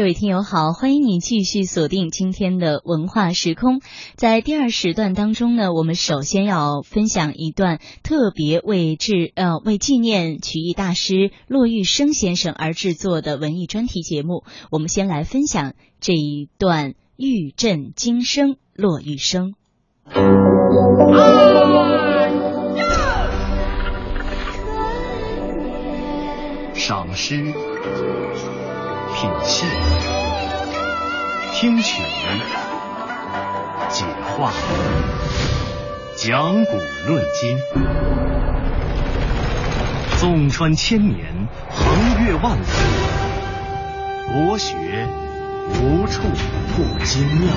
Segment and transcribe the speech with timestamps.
[0.00, 3.82] 各位听友好，欢迎你继续锁定今天的文化时空。
[4.16, 14.44] 在第二时段当中呢，我们首先要分享一段特别为制呃为纪念曲艺大师骆玉笙先生而制作的文艺专题节目。
[14.70, 19.52] 我们先来分享这一段《玉振金声》骆玉笙。
[26.72, 27.52] 赏诗。
[29.20, 29.66] 品戏，
[31.52, 32.02] 听曲，
[33.90, 34.50] 解话，
[36.16, 37.58] 讲古论今，
[40.16, 42.64] 纵穿千年，横越万里，
[44.32, 44.74] 国学
[45.68, 46.22] 无处
[46.74, 47.52] 不精妙。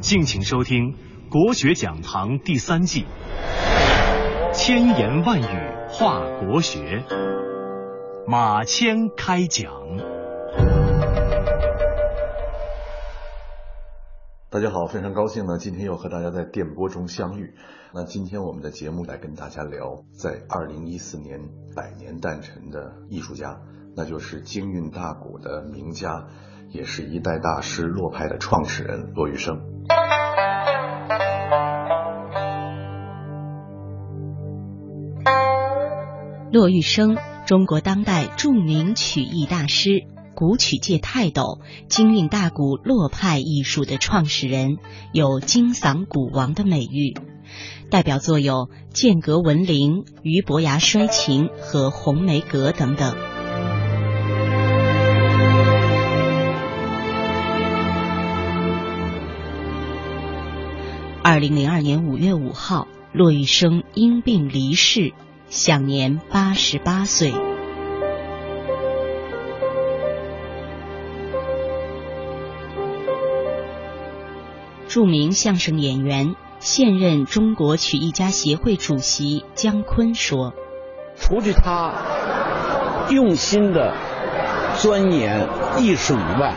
[0.00, 0.94] 敬请收听
[1.28, 3.04] 《国学讲堂》第三季，
[4.54, 5.46] 千言万语
[5.90, 7.04] 话国学。
[8.28, 9.72] 马谦开讲。
[14.50, 17.54] 大家好，非常高兴呢，今天又和大家在电波中相遇。
[17.94, 21.38] 那今天我们的节目来跟大家聊，在二零一四年
[21.76, 23.60] 百年诞辰的艺术家，
[23.94, 26.26] 那就是京韵大鼓的名家，
[26.70, 29.60] 也是一代大师洛派的创始人骆玉笙。
[36.50, 37.35] 骆玉笙。
[37.46, 44.78] 中国当代著名曲艺大师、古曲界泰斗、京韵大鼓洛派艺术的创始人，
[45.12, 47.14] 有“金嗓鼓王”的美誉。
[47.88, 48.52] 代表作有
[48.92, 53.14] 《剑阁闻铃》《俞伯牙摔琴》和《红梅阁》等等。
[61.22, 65.14] 二零零二年五月五号，骆玉笙因病离世。
[65.48, 67.32] 享年八十八岁。
[74.88, 80.54] 著名相声演员、现任中国曲艺家协会主席姜昆说
[81.16, 81.92] ：“除去他
[83.10, 83.94] 用心的
[84.78, 86.54] 钻研艺术以外。”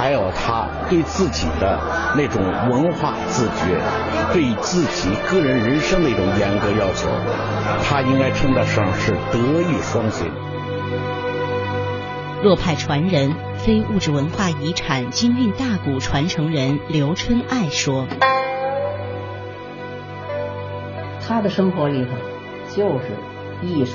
[0.00, 1.78] 还有他对自己的
[2.16, 3.78] 那种文化自觉，
[4.32, 7.08] 对自己个人人生的一种严格要求，
[7.84, 10.30] 他应该称得上是德艺双馨。
[12.42, 18.06] 洛派传人、非物质文化遗产京韵大鼓传承人刘春爱说
[21.26, 22.10] ：“他的生活里头
[22.74, 23.10] 就是
[23.62, 23.92] 艺术，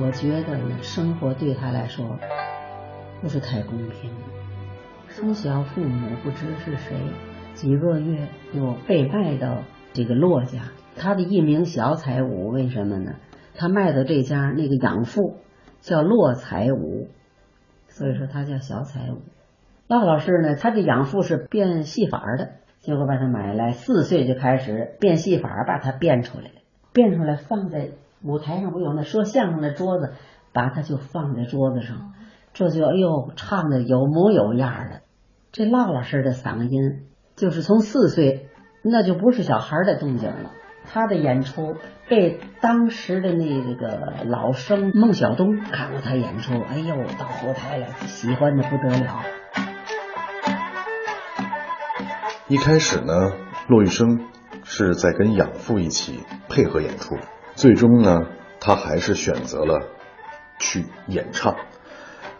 [0.00, 2.18] 我觉得呢，生活对他来说。”
[3.20, 4.10] 不是太公平。
[5.14, 6.96] 从小父母不知是谁，
[7.54, 10.60] 几个月就被卖到这个骆家。
[10.96, 13.14] 他的艺名小彩舞，为什么呢？
[13.54, 15.36] 他卖的这家那个养父
[15.80, 17.08] 叫骆彩武，
[17.88, 19.22] 所以说他叫小彩舞。
[19.88, 26.50] 骆老师呢，他的养父是变戏法的，结果把他买来，四岁就开始变戏法，把他变出来，
[26.92, 27.90] 变出来放在
[28.22, 30.12] 舞台上，不有那说相声的桌子，
[30.52, 32.14] 把他就放在桌子上。
[32.54, 35.02] 这就哎呦，唱的有模有样的，
[35.52, 37.06] 这骆老师的嗓音，
[37.42, 38.50] 就是从四岁，
[38.82, 40.52] 那就不是小孩的动静了。
[40.84, 41.74] 他的演出
[42.08, 49.22] 被当时的那个老生孟小冬看过他演出，哎呦，到后台了喜欢的不得了。
[52.46, 53.32] 一开始呢，
[53.66, 54.20] 骆玉笙
[54.62, 57.16] 是在跟养父一起配合演出，
[57.56, 58.20] 最终呢，
[58.60, 59.88] 他还是选择了
[60.60, 61.56] 去演唱。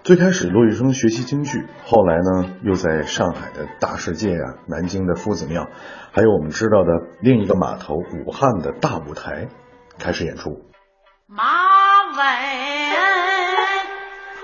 [0.05, 5.69] 最开始，骆玉笙学习京剧，后来呢，又在上海的大世界啊、南京的夫子庙，
[6.11, 6.91] 还有我们知道的
[7.21, 9.47] 另一个码头武汉的大舞台，
[10.01, 10.61] 开始演出。
[11.29, 12.21] 马尾
[14.41, 14.43] 坡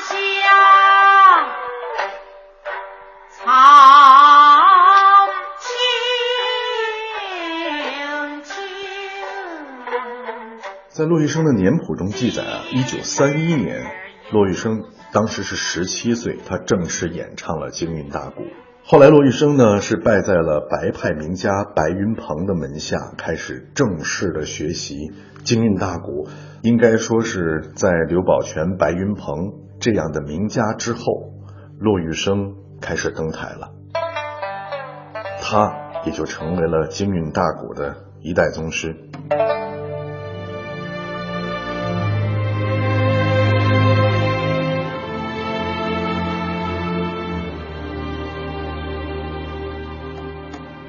[0.00, 0.10] 下
[3.30, 3.44] 草
[5.60, 5.70] 青
[8.42, 8.54] 青。
[10.88, 14.05] 在骆玉笙的年谱中记载啊，一九三一年。
[14.32, 18.42] 骆玉笙当时是十七岁，他正式演唱了京韵大鼓。
[18.82, 25.12] 后来，骆玉笙呢是拜在了白派名家白云鹏的门下，开始正式的学习
[25.44, 26.28] 京韵大鼓。
[26.62, 29.36] 应该说是在刘宝全、白云鹏
[29.78, 31.32] 这样的名家之后，
[31.78, 33.70] 骆玉笙开始登台了，
[35.40, 35.72] 他
[36.04, 38.96] 也就成为了京韵大鼓的一代宗师。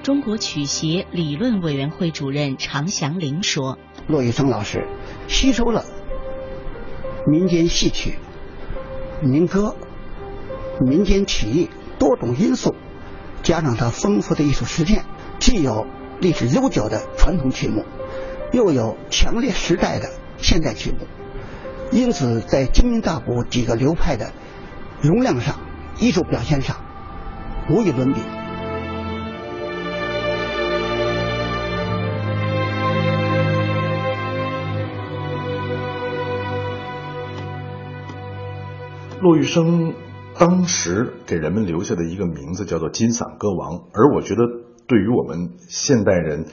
[0.07, 3.77] 中国曲协理论委员会主任常祥林说
[4.07, 4.88] ：“骆玉笙老师
[5.27, 5.83] 吸收了
[7.25, 8.18] 民间戏曲、
[9.21, 9.75] 民歌、
[10.80, 11.69] 民间曲艺
[12.00, 12.74] 多种因素，
[13.44, 15.04] 加上它丰富的艺术实践，
[15.39, 15.86] 既有
[16.21, 17.83] 历史悠久的传统曲目，
[18.54, 20.07] 又有强烈时代的
[20.38, 21.06] 现代曲目，
[21.92, 24.31] 因此在京韵大鼓几个流派的
[25.01, 25.59] 容量上、
[26.00, 26.77] 艺术表现上，
[27.69, 28.21] 无与伦比。
[39.19, 39.95] 骆玉笙
[40.37, 44.43] 当时给人们留下的一个名字叫做“金嗓歌王”，而我觉得
[44.87, 46.45] 对于我们现代人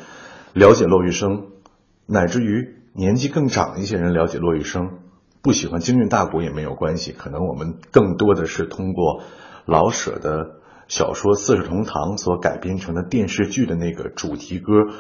[0.55, 1.45] 了解骆玉笙，
[2.07, 4.93] 乃至于年纪更长一些人了解骆玉笙，
[5.43, 7.13] 不喜欢京韵大鼓也没有关系。
[7.13, 9.23] 可能我们更多的是通过
[9.67, 14.73] 老舍的小说《四世同堂》所改编成的电视剧的那个主题歌《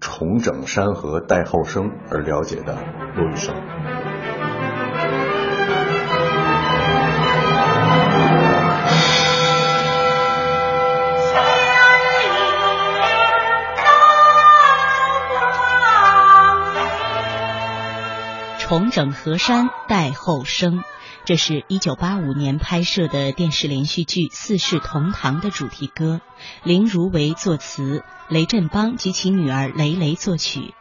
[0.00, 2.74] 重整山河待后生》而了解的
[3.16, 3.95] 骆玉笙。
[18.68, 20.82] 重整河山待后生，
[21.24, 26.20] 这是一九八五年拍摄的电视连续剧《四世同堂》的主题歌，
[26.64, 30.60] 林如为作词，雷振邦及其女儿雷雷作曲。《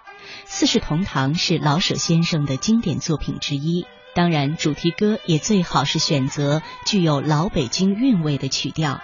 [0.45, 3.85] 四世同堂》是老舍先生的经典作品之一，
[4.15, 8.99] 当然主题歌也最好是选择具有老北京韵味的曲调，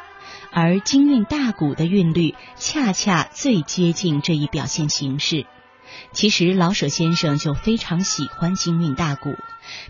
[0.51, 5.45] 而京韵大鼓的韵律恰恰最接近这一表现形式。
[6.11, 9.35] 其实老舍先生就非常喜欢京韵大鼓，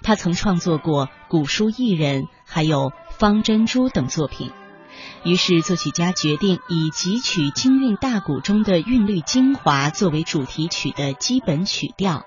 [0.03, 4.51] 他曾创作过《古书艺人》还有《方珍珠》等作品。
[5.23, 12.25] 于是作曲家决定以汲取京韵大鼓中的韵律精华作为主题曲的基本曲调。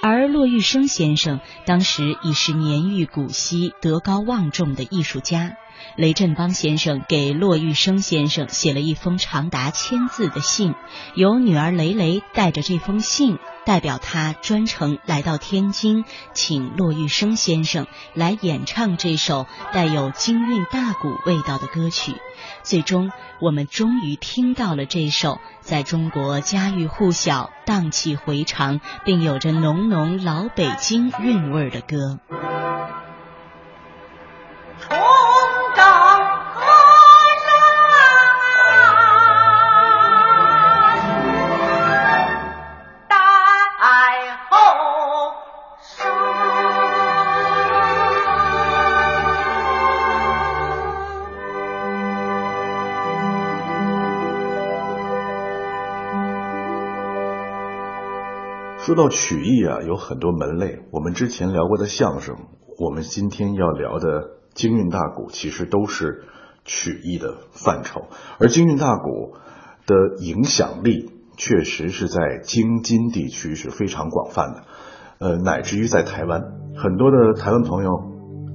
[0.00, 5.56] 而骆玉笙先生当时已是年逾古稀、德高望重的艺术家。
[5.96, 10.74] 雷振邦先生给骆玉笙先生写了一封长达千字的信，
[11.14, 22.14] 由女儿雷雷带着这封信，代表他专程来到天津，请骆玉笙先生来演唱这首带有京韵大鼓味道的歌曲。
[22.62, 23.10] 最终，
[23.40, 32.57] 我们终于听到了这首在中国家喻户晓、荡气回肠，并有着浓浓老北京韵味的歌。
[58.88, 60.78] 说到曲艺啊，有很多门类。
[60.90, 62.36] 我们之前聊过的相声，
[62.78, 66.24] 我们今天要聊的京韵大鼓，其实都是
[66.64, 68.04] 曲艺的范畴。
[68.40, 69.34] 而京韵大鼓
[69.86, 74.62] 的影响力，确实是在京津地区是非常广泛的，
[75.18, 76.40] 呃，乃至于在台湾，
[76.74, 77.90] 很多的台湾朋友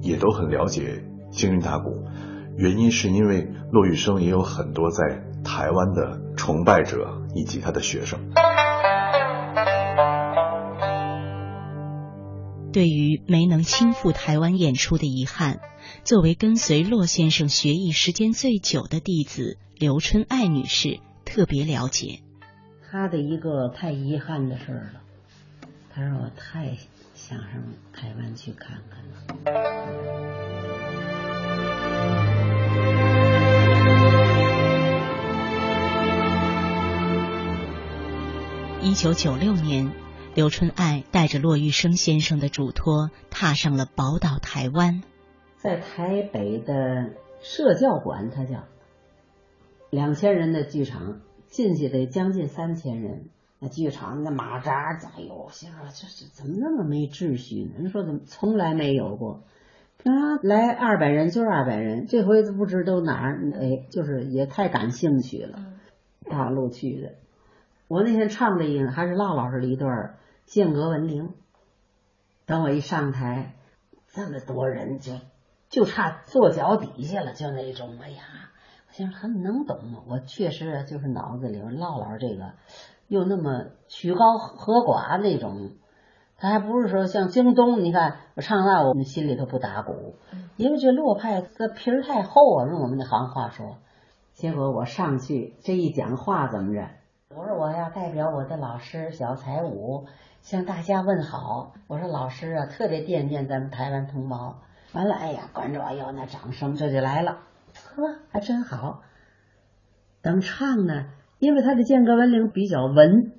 [0.02, 2.02] 也都很了解京韵大鼓。
[2.56, 8.18] 原因是因为骆玉笙也有很多在台湾的崇拜者以及他的学生。
[12.74, 15.60] 对于没能亲赴台湾演出的遗憾，
[16.02, 22.18] 作为跟随骆先生学艺时间最久的弟子刘春爱女士特别了解。
[22.90, 25.02] 他的一个太遗憾的事儿了，
[25.94, 26.76] 他让我太
[27.14, 27.62] 想上
[27.92, 29.14] 台湾去看看了。
[38.82, 39.92] 一九九六年，
[40.34, 45.00] 刘春爱带着骆玉笙先生的嘱托，踏上了宝岛台湾。
[45.58, 48.64] 在台北的社教馆，他叫
[49.90, 53.26] 两千人的剧场，进去得将近三千人。
[53.60, 57.70] 那剧场那马扎，哎呦，心说这这怎么那么没秩序呢？
[57.78, 59.44] 人说怎么从来没有过？
[60.02, 63.52] 平常来二百人就是二百人，这回不知都哪儿？
[63.54, 65.64] 哎，就是也太感兴趣了，
[66.28, 67.12] 大陆去的。
[67.86, 71.28] 我那天唱的音还是唠老师的一段儿《剑阁闻铃》，
[72.46, 73.54] 等我一上台，
[74.08, 75.12] 这么多人就
[75.68, 78.22] 就差坐脚底下了，就那种，哎呀，
[78.88, 80.00] 我心说他们能懂吗？
[80.06, 82.52] 我确实就是脑子里唠唠这个，
[83.08, 85.72] 又那么曲高和寡那种，
[86.36, 90.16] 他还不是说像京东，你看我唱那我们心里头不打鼓，
[90.56, 93.78] 因为这洛派这皮儿太厚啊，用我们那行话说。
[94.34, 96.88] 结果我上去这一讲话怎么着？
[97.36, 100.06] 我说我要代表我的老师小彩舞，
[100.44, 101.72] 向大家问好。
[101.88, 104.60] 我说老师啊，特别惦念咱们台湾同胞。
[104.92, 107.38] 完了，哎呀，观众哎呦那掌声这就来了，
[107.72, 109.00] 呵，还真好。
[110.20, 111.06] 等唱呢，
[111.38, 113.32] 因为他的间隔文铃比较文，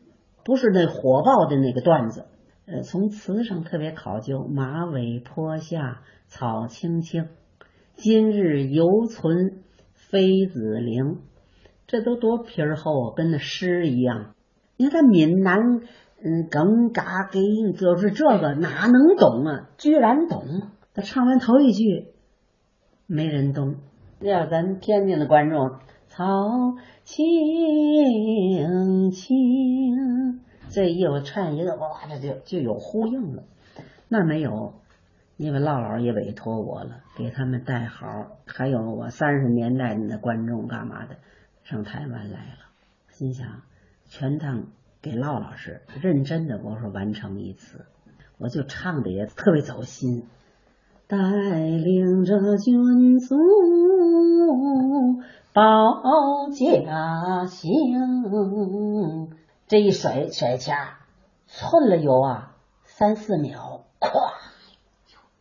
[0.43, 2.25] 不是那火爆的那个段子，
[2.65, 4.47] 呃，从词上特别考究。
[4.47, 7.29] 马尾坡下草青青，
[7.93, 9.62] 今日犹存
[9.93, 11.19] 妃子陵，
[11.85, 14.33] 这都多皮儿厚，跟那诗一样。
[14.77, 15.57] 你看他闽南，
[16.27, 17.39] 嗯，更嘎给，
[17.77, 19.70] 就是这个哪能懂啊？
[19.77, 20.44] 居然懂。
[20.96, 22.08] 他唱完头一句，
[23.05, 23.75] 没人懂。
[24.22, 25.70] 要咱天津的观众，
[26.08, 26.25] 草
[27.03, 27.24] 青
[29.12, 33.44] 青，这一我唱一个，哇，这就就有呼应了。
[34.10, 34.74] 那没有，
[35.38, 38.08] 因为唠唠也委托我了，给他们带好，
[38.48, 41.17] 还有我三十年代的观众干嘛的，
[41.63, 42.65] 上台湾来了。
[43.12, 43.62] 心想，
[44.05, 44.63] 全当
[45.05, 47.85] 给唠老师认真的，我说完成一次，
[48.39, 50.27] 我就唱的也特别走心。
[51.05, 53.35] 带领着军卒
[55.53, 57.67] 保家乡，
[59.67, 60.97] 这一甩甩掐，
[61.45, 64.09] 寸了有啊三四秒，咵！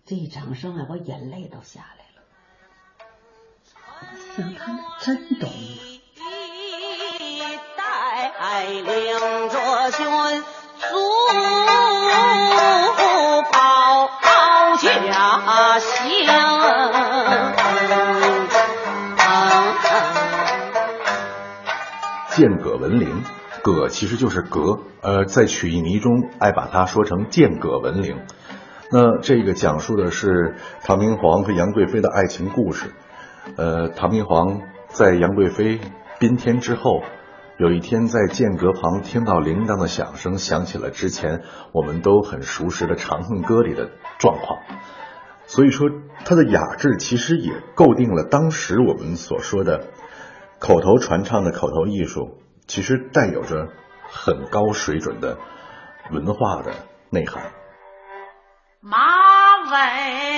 [0.05, 2.23] 这一掌声啊，我眼泪都下来了。
[4.37, 5.49] 想他们真懂
[8.37, 8.85] 带领
[9.49, 10.07] 着军
[10.81, 10.87] 卒。
[14.81, 15.95] 家乡。
[22.31, 23.23] 剑葛文铃，
[23.63, 28.21] 葛其实就是格，呃，在曲艺迷中爱把它说成剑葛文铃。
[28.91, 32.93] 那这个讲述的是唐明皇和杨贵妃的爱情故事。
[33.57, 35.81] 呃，唐明皇在杨贵妃
[36.19, 37.05] 宾天之后。
[37.57, 41.43] 有一天，在剑阁旁听到铃铛的响声，想起了之前
[41.73, 44.59] 我们都很熟识的《长恨歌》里的状况。
[45.47, 45.89] 所以说，
[46.25, 49.93] 它的雅致其实也构定了当时我们所说的
[50.59, 53.69] 口头传唱的口头艺术，其实带有着
[54.09, 55.39] 很高水准的
[56.11, 56.73] 文化的
[57.11, 57.53] 内涵。
[58.81, 58.99] 马
[59.71, 60.34] 尾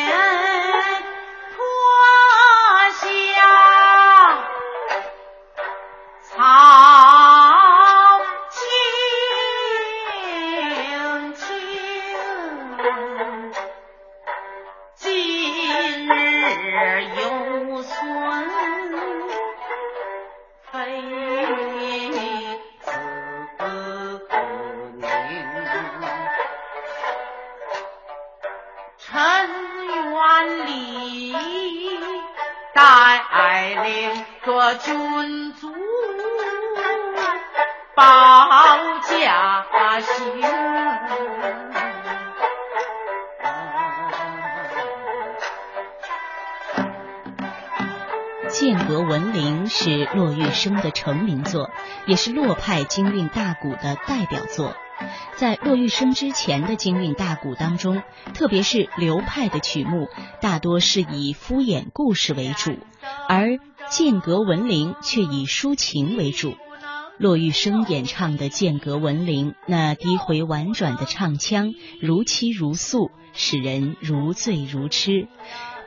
[33.17, 35.73] 爱恋做君主
[37.95, 38.49] 保
[39.09, 39.65] 家
[40.01, 40.17] 乡。
[48.49, 51.71] 剑阁文铃是骆玉笙的成名作，
[52.07, 54.75] 也是骆派京韵大鼓的代表作。
[55.35, 60.09] 在骆玉笙之前的京韵大鼓当中，特别是流派的曲目，
[60.41, 62.79] 大多是以敷衍故事为主，
[63.29, 63.59] 而
[63.91, 66.55] 剑阁文铃却以抒情为主，
[67.19, 75.29] 骆玉笙演唱的剑阁文铃，那低回婉转的唱腔，如泣如诉，使人如醉如痴。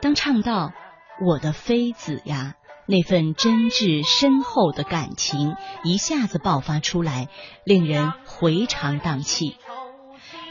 [0.02, 0.72] 当唱到
[1.26, 2.54] “我的妃子呀”，
[2.86, 5.54] 那份真挚深厚的感情
[5.84, 7.28] 一下子爆发出来，
[7.64, 9.56] 令人回肠荡气。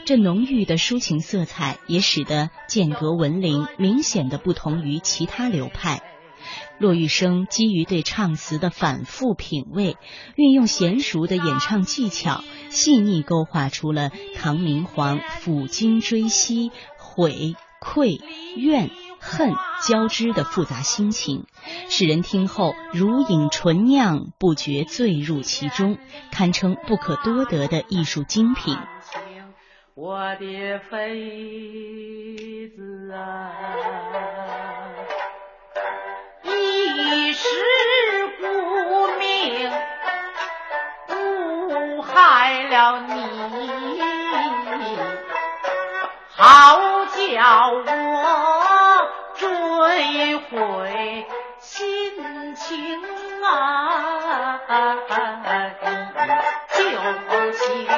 [0.06, 6.00] 这浓郁的抒情色彩，也使得剑阁文铃明显的不同于其他流派。
[6.78, 9.96] 骆玉笙基于对唱词的反复品味，
[10.36, 18.20] 运用娴熟的演唱技巧，细腻勾画出了唐明皇抚今追昔、悔愧
[18.56, 19.52] 怨恨
[19.86, 21.46] 交织的复杂心情，
[21.88, 25.98] 使人听后如饮醇酿，不觉醉入其中，
[26.30, 28.76] 堪称不可多得的艺术精品。
[29.94, 34.69] 我的妃子啊！
[37.12, 37.48] 一世
[38.38, 38.46] 顾
[39.18, 39.68] 命，
[41.08, 43.14] 误害了你，
[46.36, 47.84] 好叫我
[49.34, 51.26] 追悔
[51.58, 53.02] 心情
[53.42, 54.60] 啊，
[56.68, 56.80] 旧
[57.52, 57.88] 情。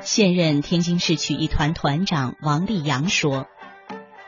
[0.00, 3.48] 现任天津市曲艺团团长王立阳说：“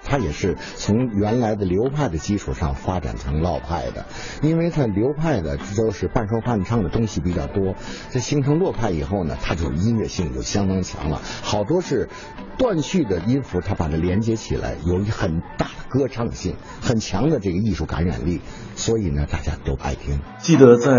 [0.07, 4.07] 它也是从原来的流派的基础上发展成烙派的，
[4.41, 7.75] 因为它流派的都是半说半唱的东西比较多，
[8.11, 12.09] 这形成落派以后呢，它就音乐性就相当强了，好多是
[12.57, 18.41] 断续的音符，它把它连接起来，有很大的歌唱性，很强的这个艺术感染力，
[18.77, 20.21] 所以呢，大家都爱听。
[20.39, 20.93] 记得在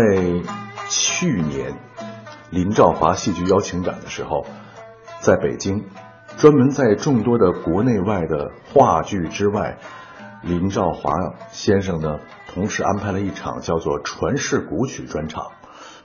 [0.90, 1.74] 去年
[2.50, 4.44] 林兆华戏剧邀请展的时候，
[5.20, 5.84] 在北京。
[6.38, 9.78] 专门在众多的国内外的话剧之外，
[10.44, 11.12] 林兆华
[11.50, 15.48] 先生呢，同时安排了一场叫做传世古曲专场。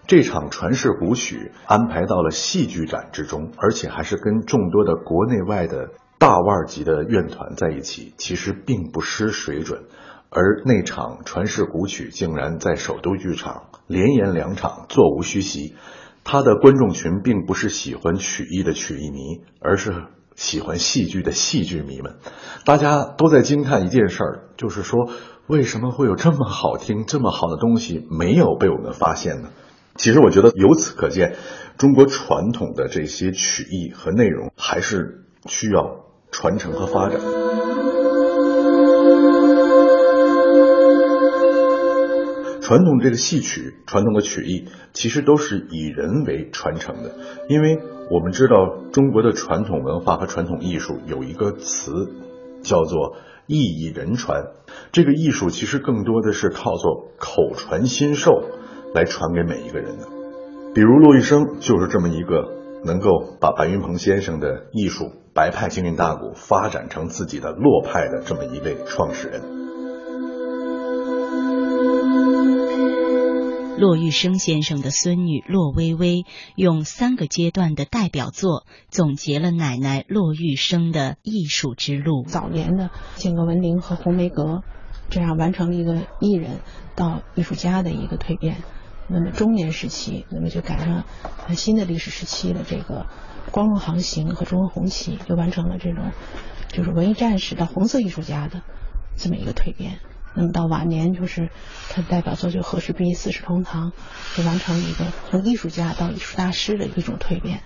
[0.07, 9.83] 这场传世古曲安排到了戏剧展之中，而且还是跟众多的国内外的大腕级的院团在一起，其实并不失水准。
[10.31, 15.75] 而那场传世古曲竟然在首都剧场连演两场，座无虚席。
[16.23, 19.93] 他的观众群并不是喜欢曲艺的曲艺迷，而是。
[20.35, 22.15] 喜欢戏剧的戏剧迷们，
[22.65, 25.09] 大家都在惊叹一件事儿，就是说，
[25.47, 29.49] 为什么会有这么好听、这么好的东西没有被我们发现呢？
[29.95, 31.35] 其实，我觉得由此可见，
[31.77, 37.19] 中国传统的这些曲艺和内容还是需要传承和发展。
[42.59, 47.15] 传统这个戏曲，传统的曲艺，其实都是以人为传承的，
[47.49, 47.77] 因为
[48.11, 51.91] 我们知道中国的传统文化和传统艺术有一个词，
[52.61, 53.15] 叫做
[53.47, 54.51] 艺以人传。
[54.91, 58.43] 这个艺术其实更多的是靠做口传心授
[58.93, 60.07] 来传给每一个人的。
[60.75, 62.51] 比如骆玉笙就是这么一个
[62.83, 69.62] 能够把白云鹏先生的艺术白派京韵大鼓发展成自己的洛派的这么一位创始人。
[73.77, 76.25] 骆玉笙先生的孙女骆薇薇
[76.55, 82.23] 用三个阶段的代表作总结了奶奶骆玉笙的艺术之路。
[82.27, 84.61] 早年的间阁文陵和红梅阁，
[85.09, 86.59] 这样完成了一个艺人
[86.95, 88.57] 到艺术家的一个蜕变。
[89.07, 91.03] 那么中年时期，那么就赶上
[91.55, 93.07] 新的历史时期的这个
[93.51, 96.11] 光荣航行和中国红旗，就完成了这种
[96.69, 98.61] 就是文艺战士到红色艺术家的
[99.17, 99.99] 这么一个蜕变。
[100.35, 101.49] 那么到晚年，就是
[101.89, 103.91] 他的代表作就《和氏璧四世同堂》，
[104.37, 107.61] 就完成了一个从艺术家到艺术大师的一种蜕变。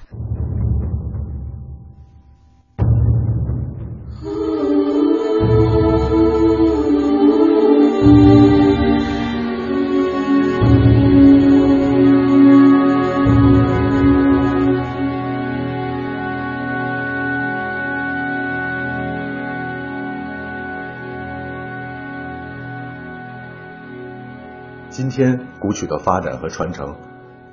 [25.18, 26.96] 今天古曲的发展和传承，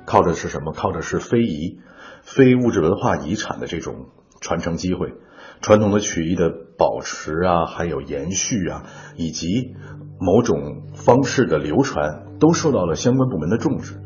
[0.05, 0.71] 靠的是什么？
[0.71, 1.79] 靠的是非遗、
[2.21, 5.15] 非物质文化遗产的这种传承机会。
[5.61, 8.83] 传统的曲艺的保持啊，还有延续啊，
[9.17, 9.73] 以及
[10.19, 13.99] 某种方式的流传，都受到了相关部门的重视。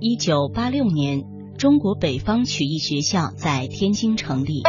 [0.00, 1.22] 一九八六年，
[1.56, 4.64] 中国北方曲艺学校在天津成立。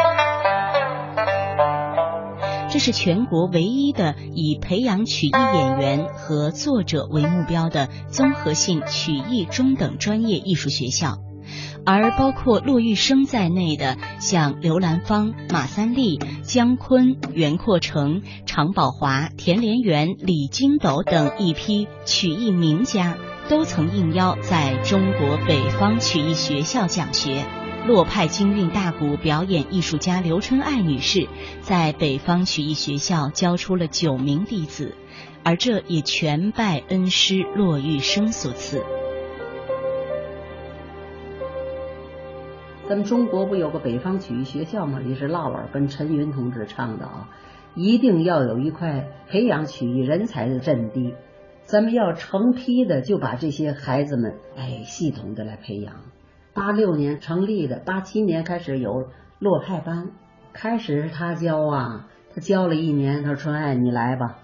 [2.70, 11.16] 这是全国唯一的以培养曲艺演员和作者为目标的综合性曲艺中等专业艺术学校，
[11.86, 23.16] 而包括骆玉笙在内的像刘兰芳、马三立、姜昆、袁阔成、常宝华、田连元、李金斗等一批曲艺名家，
[23.48, 27.46] 都曾应邀在中国北方曲艺学校讲学。
[27.86, 31.26] 洛派京韵大鼓表演艺术家刘春爱女士
[31.62, 34.94] 在北方曲艺学校教出了九名弟子，
[35.42, 38.84] 而这也全拜恩师骆玉笙所赐。
[42.88, 45.00] 咱们中国不有个北方曲艺学校吗？
[45.06, 47.30] 也是老尔跟陈云同志唱的啊，
[47.74, 51.14] 一定要有一块培养曲艺人才的阵地，
[51.64, 55.94] 咱们要成批的就把这些孩子们哎系统的来培养。
[56.54, 59.08] 八六年成立的，八七年开始有
[59.38, 60.10] 洛派班。
[60.52, 64.38] 开始是他教啊，他教了一年，他说：“春爱，你来吧。”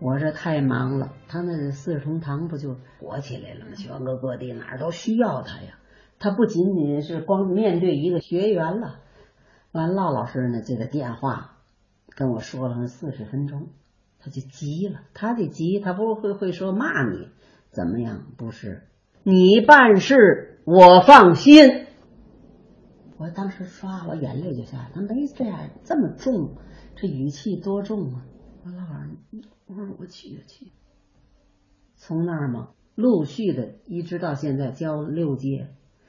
[0.00, 3.72] 我这：“太忙了。”他那四世同堂不就火起来了吗？
[3.76, 5.78] 全国各地哪儿都需要他呀。
[6.18, 8.96] 他不仅仅是光面对一个学员了。
[9.72, 11.58] 完，唠老师呢，这个电话
[12.16, 13.68] 跟我说了四十分钟，
[14.18, 15.00] 他就急了。
[15.14, 17.28] 他得急，他不会会说骂你
[17.70, 18.22] 怎么样？
[18.36, 18.82] 不是，
[19.22, 20.45] 你办事。
[20.66, 21.86] 我放心，
[23.18, 24.90] 我当时唰，我眼泪就下来。
[24.92, 26.56] 他没这样这么重，
[26.96, 28.26] 这语气多重啊！
[28.64, 29.16] 我老板，
[29.68, 30.72] 我说我去去。
[31.94, 35.68] 从那儿嘛，陆续的一直到现在教六届，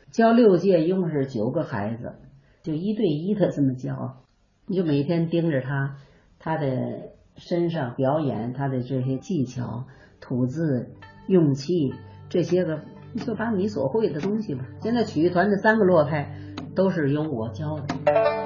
[0.10, 2.16] 教六届一共是九个孩子，
[2.64, 4.24] 就一对一的这么教，
[4.66, 5.98] 你就每天盯着他，
[6.40, 9.86] 他的身上表演他的这些技巧、
[10.20, 10.96] 吐字、
[11.28, 11.94] 用气
[12.30, 12.82] 这些个，
[13.14, 14.66] 你就把你所会的东西吧。
[14.82, 16.36] 现在曲艺团的三个落派
[16.76, 18.38] 都是由我教的。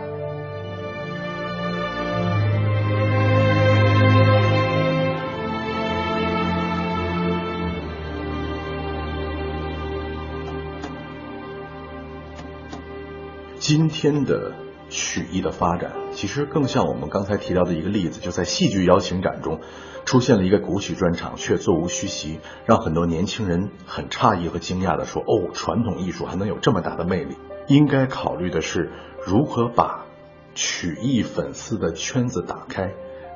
[13.71, 14.51] 今天的
[14.91, 19.61] 曲艺的发展，其实更像我们刚才提到的一个例子，就在戏剧邀请展中
[20.03, 28.91] 出现了一个古曲专场，却座无虚席，让很多年轻人很诧异和惊讶的说：“哦，传统艺术还能有这么大的魅力？”应该考虑的是
[29.25, 30.05] 如何把
[30.53, 32.91] 曲艺粉丝的圈子打开，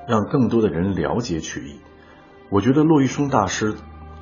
[0.10, 1.80] 让更多的人了解曲艺。
[2.50, 3.76] 我觉得骆玉笙大师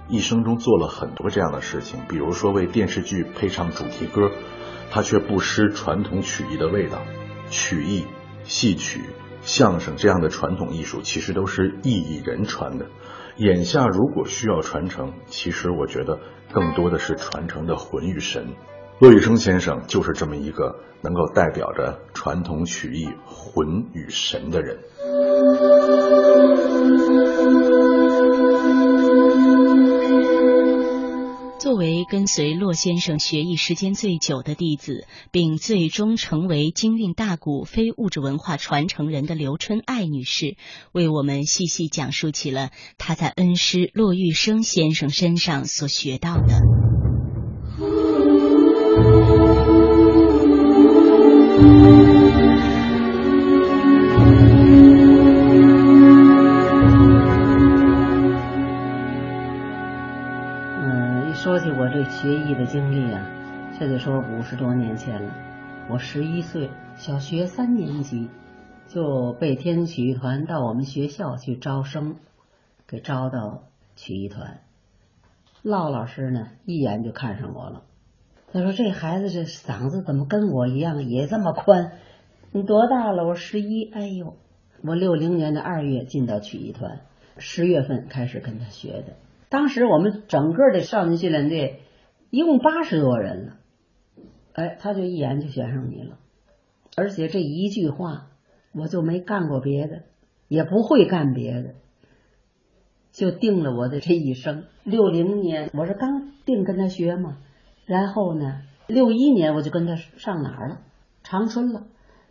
[0.07, 4.29] 一生中做了很多这样的事情，比如说为电视剧配唱主题歌。
[4.91, 6.99] 他却不失传统曲艺的味道，
[7.49, 8.05] 曲艺、
[8.43, 9.01] 戏曲、
[9.41, 12.87] 相声这样的传统艺术，其实都是艺艺人传的。
[13.37, 16.19] 眼下如果需要传承，其实我觉得
[16.53, 18.55] 更多的是传承的魂与神。
[18.99, 24.79] 骆玉笙先生就是这么一个能够代表着传统曲艺魂与神的人。
[31.73, 40.55] 作为跟随骆先生学艺时间最久的弟子，并最终成为京韵大鼓非物质文化传承人的刘春爱女士，
[40.91, 46.59] 为我们细细讲述起了她在恩师骆玉笙先生身上所学到的。
[61.63, 63.25] 起我这学艺的经历啊，
[63.79, 65.33] 这得说五十多年前了。
[65.89, 68.27] 我十一岁，小学三年级，
[68.89, 72.17] 就被天津曲艺团到我们学校去招生，
[72.85, 73.63] 给招到
[73.95, 74.59] 曲艺团。
[75.61, 77.83] 骆老师呢，一眼就看上我了。
[78.51, 81.93] 他说：“这孩子这嗓子怎么跟我一样，也这么宽？
[82.51, 83.89] 你多大了？”我十一。
[83.89, 84.35] 哎呦，
[84.83, 86.99] 我六零年的二月进到曲艺团，
[87.37, 89.13] 十月份开始跟他学的。
[89.53, 91.81] 当时我们整个的少年训练队
[92.31, 93.57] 一共八十多人了，
[94.53, 96.17] 哎，他就一眼就选上你了，
[96.97, 98.31] 而且这一句话，
[98.73, 100.05] 我就没干过别的，
[100.47, 101.75] 也不会干别的，
[103.11, 104.63] 就定了我的这一生。
[104.83, 107.37] 六零年我是刚定跟他学嘛，
[107.85, 110.81] 然后呢，六一年我就跟他上哪儿了？
[111.21, 111.85] 长春了。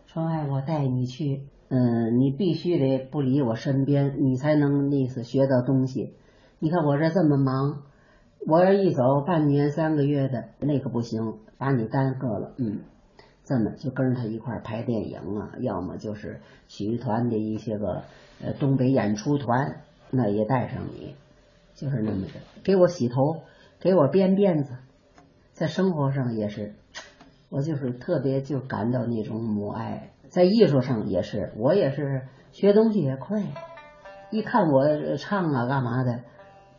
[0.07, 6.15] 说哎，我带你去，嗯，你必须得不离我身边，你才能意思学到东西。
[6.63, 7.83] 你看我这这么忙，
[8.47, 12.55] 我这一走半年三个月的那个不行，把你耽搁了。
[12.57, 12.83] 嗯，
[13.43, 18.05] 这么就跟着他一块拍电影啊，要么就是曲艺团的一些个
[18.41, 19.81] 呃东北演出团，
[20.13, 21.17] 那也带上你，
[21.75, 22.35] 就是那么的。
[22.63, 23.43] 给我洗头，
[23.81, 24.77] 给我编辫子，
[25.51, 26.77] 在生活上也是，
[27.49, 30.13] 我就是特别就感到那种母爱。
[30.29, 32.23] 在艺术上也是，我也是
[32.53, 33.43] 学东西也快，
[34.31, 36.21] 一看我唱啊干嘛的。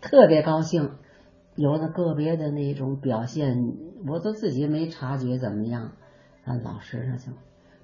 [0.03, 0.97] 特别高兴，
[1.55, 5.93] 有的个别的那种表现，我都自己没察觉怎么样。
[6.43, 7.31] 啊，老师就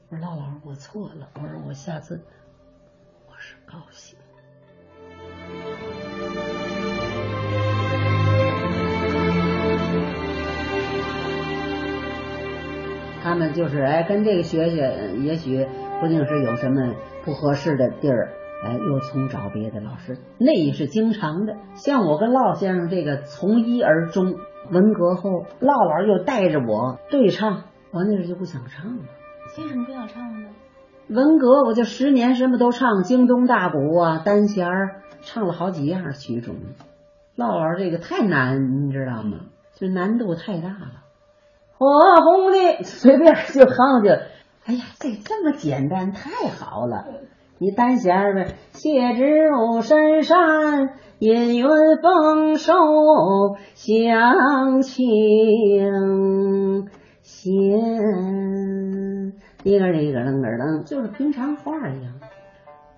[0.10, 2.22] 我说：“老老师，我错了。”我说：“我下次
[3.28, 4.20] 我是高兴。”
[13.24, 15.66] 他们就是哎，跟这个学学，也许
[16.02, 18.34] 不定是有什么不合适的地儿。
[18.63, 21.56] 哎，又从找别的老师，那也是经常的。
[21.76, 24.36] 像我跟骆先生这个从一而终，
[24.69, 29.04] 文革后，骆老又带着我对唱，我那时候就不想唱了。
[29.58, 30.50] 为什么不想唱呢？
[31.08, 36.56] 文革我就十年什么都唱，京东大鼓啊，单弦儿，唱了好几样曲种。
[37.36, 39.39] 骆老这个太难，你知道吗？
[39.76, 41.04] 就难度太大了。
[41.78, 41.88] 火
[42.22, 44.12] 红的随便就哼就，
[44.65, 47.06] 哎呀，这这么简单，太好了。
[47.62, 51.67] 你单弦儿呗，谢之入深山，引云
[52.02, 52.74] 丰收
[53.76, 55.02] 乡情
[57.22, 57.60] 闲。
[59.63, 62.13] 一个一个楞个楞，就是平常话一样。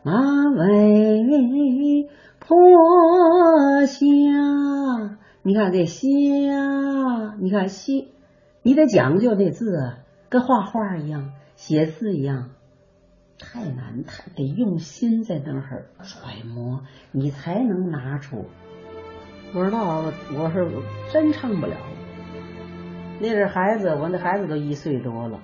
[0.04, 0.14] 马
[0.56, 2.08] 尾
[2.40, 3.98] 坡下，
[5.42, 6.06] 你看这下，
[7.40, 8.10] 你看西，
[8.62, 9.98] 你得讲究这字啊，
[10.30, 12.52] 跟画画一样，写字一样。
[13.42, 18.46] 太难，太得用心在那儿揣摩，你才能拿出。
[19.52, 20.04] 不知道，
[20.38, 20.66] 我是
[21.12, 21.76] 真唱不了。
[23.20, 25.40] 那是孩子，我那孩子都一岁多了。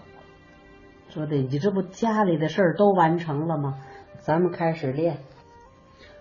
[1.09, 3.79] 说的，你这不家里的事儿都完成了吗？
[4.19, 5.19] 咱们开始练。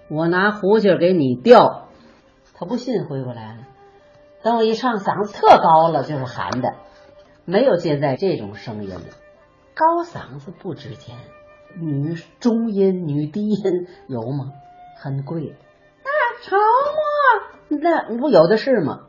[0.09, 1.89] 我拿胡琴给你调。
[2.55, 3.67] 他不信，回不来了。
[4.43, 6.75] 等我一唱，嗓子特高了，就是喊的，
[7.45, 9.01] 没有现在这种声音了。
[9.75, 11.17] 高嗓子不值钱，
[11.81, 14.53] 女中音、女低音有吗？
[14.99, 15.55] 很贵。
[16.05, 19.01] 那成吗，那不有的是吗？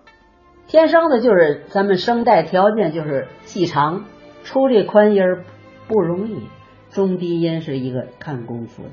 [0.68, 4.06] 天生的就是咱们声带条件就是细长，
[4.44, 5.44] 出这宽音儿
[5.88, 6.48] 不容易。
[6.90, 8.90] 中低音是一个看功夫的。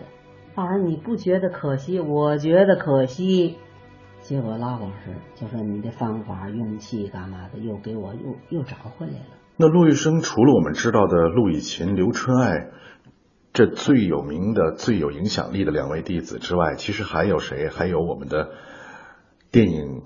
[0.55, 1.98] 老师，你不觉得可惜？
[1.98, 3.57] 我觉得可惜。
[4.20, 9.27] 结果拉老师就说你的方法、用气干嘛的，又给我又又找回来了。
[9.57, 12.70] 那陆玉生除了我们知道的陆以琴、刘春爱
[13.55, 17.69] 这最有名的、最有影响力的两位弟子之外，其实还有谁？
[17.69, 18.51] 还有我们的
[19.53, 20.03] 电影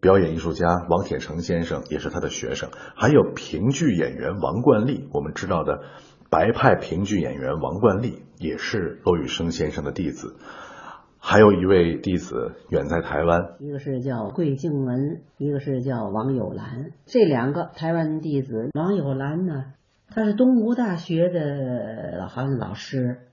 [0.00, 5.80] 表演艺术家王铁成先生，也是他的学生；还有评剧演员王冠丽，我们知道的
[6.28, 10.34] 白派评剧演员王冠丽，也是骆玉生先生的弟子。
[11.20, 16.90] 还有一位弟子远在台湾，一个是叫桂静文，一个是叫王友兰。
[17.04, 19.66] 这两个台湾弟子，王友兰呢，
[20.16, 23.28] 他是东吴大学的好像老师，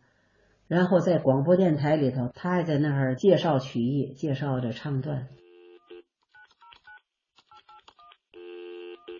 [0.67, 5.29] 然后在广播电台里头，他还在那儿介绍曲艺，介绍着唱段。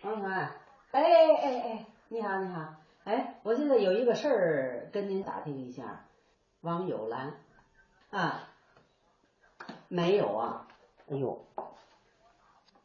[0.03, 0.51] 王团，
[0.91, 6.03] 哎哎哎，你好你好，哎，我现在有一个事儿跟您打听一下，
[6.59, 7.33] 王友兰
[8.09, 8.49] 啊。
[9.87, 10.67] 没有啊，
[11.09, 11.45] 哎呦，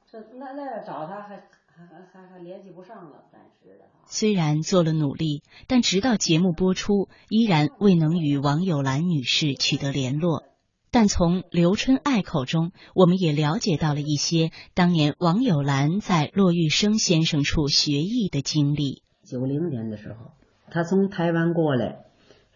[0.07, 1.43] 这那那要找他还
[1.87, 3.85] 还还还联系不上了，暂时的。
[4.07, 10.43] 虽然做了努力，但直到节目播出，依然未能与王友兰女士取得联络。
[10.91, 19.03] 但从刘春爱口中，我们也了解到了一些当年王友兰在骆玉生先生处学艺的经历。
[19.23, 20.33] 九零年的时候，
[20.71, 22.07] 他从台湾过来，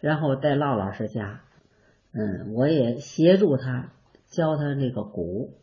[0.01, 1.43] 然后在骆老师家，
[2.11, 3.93] 嗯，我也协助他。
[4.29, 5.53] 教他那个鼓，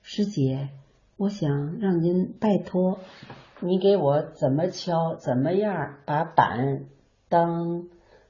[0.00, 0.70] 师姐，
[1.18, 3.00] 我想让您拜托，
[3.58, 6.84] 你给我怎么敲，怎么样把板
[7.28, 7.86] 当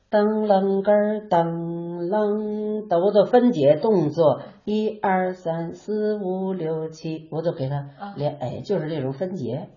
[0.09, 9.69] 当楞根儿当楞，我都分解动作，一二三四五六七，我都给他连，哎，就是这种分解，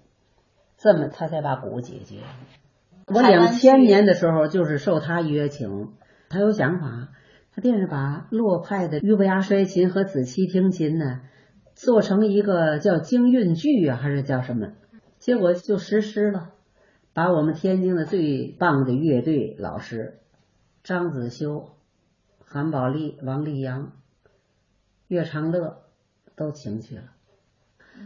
[0.77, 2.19] 这么他才把鼓解决。
[3.07, 5.89] 我两千年的时候就是受他约请，
[6.29, 7.09] 他有想法。
[7.53, 11.19] 他便是把洛派的俞伯牙摔琴和子期听琴呢，
[11.81, 14.73] 做成一个叫京韵剧啊，还是叫什么？
[15.17, 16.51] 结果就实施了，
[17.11, 20.19] 把我们天津的最棒的乐队老师
[20.83, 21.71] 张子修、
[22.45, 23.93] 韩宝利、王立阳、
[25.07, 25.81] 岳长乐
[26.35, 27.05] 都请去了。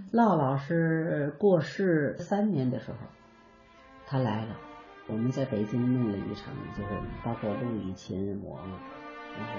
[0.10, 2.98] 骆老师过世三年的时候，
[4.08, 4.56] 他来了，
[5.10, 6.90] 我们在北京弄了一场，就是
[7.26, 8.58] 包括陆以琴我。
[9.38, 9.52] 然后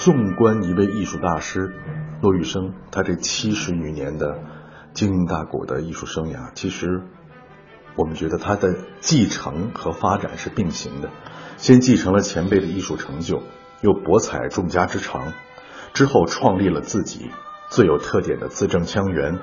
[0.00, 1.74] 纵观一位艺术大师
[2.22, 4.38] 骆玉生，他这七十余年的
[4.94, 7.02] 京韵大鼓的艺术生涯，其实
[7.96, 11.10] 我们觉得他的继承和发展是并行的。
[11.58, 13.42] 先继承了前辈的艺术成就，
[13.82, 15.34] 又博采众家之长，
[15.92, 17.30] 之后创立了自己
[17.68, 19.38] 最有特点的字正腔圆、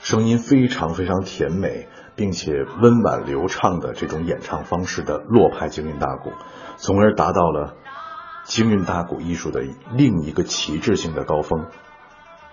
[0.00, 6.32] 声音非常非常甜美，并且温婉流畅的这种演唱方式的洛派京韵大鼓，
[6.78, 7.76] 从而达到了
[8.48, 11.66] 京韵大鼓艺术的另一个旗帜性的高峰。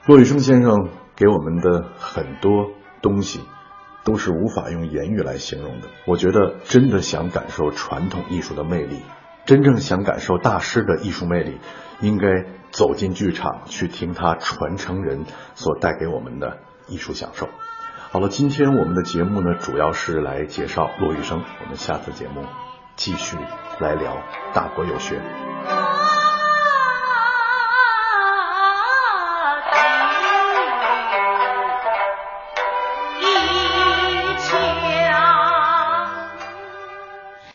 [0.06, 2.68] 骆玉生先生给我们的很多
[3.02, 3.42] 东西。
[4.06, 5.88] 都是无法用言语来形容的。
[6.06, 9.02] 我觉得，真的想感受传统艺术的魅力，
[9.48, 11.58] 真正想感受大师的艺术魅力，
[12.02, 17.50] 应该走进剧场去听他传承人所带给我们的艺术享受。
[18.12, 21.44] 好了，今天我们的节目呢，主要是来介绍骆玉生。
[21.64, 22.44] 我们下次节目
[22.96, 23.38] 继续
[23.80, 24.18] 来聊
[24.54, 25.55] 大国有学。